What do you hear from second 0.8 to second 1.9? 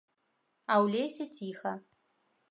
ў лесе ціха.